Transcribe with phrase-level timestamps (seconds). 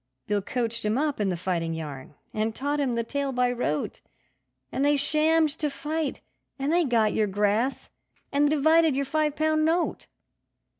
[0.25, 4.01] Bill coached him up in the fighting yarn, and taught him the tale by rote,
[4.71, 6.21] And they shammed to fight,
[6.57, 7.91] and they got your grass
[8.31, 10.07] and divided your five pound note.